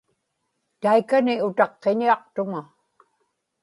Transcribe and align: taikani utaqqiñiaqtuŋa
taikani 0.81 1.33
utaqqiñiaqtuŋa 1.47 2.61